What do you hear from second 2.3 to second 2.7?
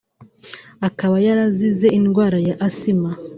ya